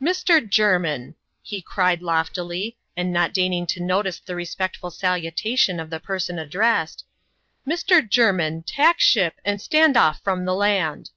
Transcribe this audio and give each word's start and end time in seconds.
77 0.00 0.48
'* 0.48 0.50
Mr. 0.50 0.50
JermiD," 0.50 1.14
he 1.42 1.62
cried 1.62 2.02
loftilj, 2.02 2.74
and 2.94 3.10
not 3.10 3.32
deigning 3.32 3.66
to 3.68 3.80
notice 3.80 4.18
the 4.20 4.34
respectful 4.34 4.90
salutation 4.90 5.80
of 5.80 5.88
the 5.88 5.98
person 5.98 6.38
addressed, 6.38 7.06
^* 7.68 7.72
Mr. 7.72 8.06
Jerminy 8.06 8.64
tack 8.66 9.00
ship, 9.00 9.40
and 9.46 9.62
stand 9.62 9.96
off 9.96 10.20
from 10.22 10.44
the 10.44 10.52
land." 10.54 11.08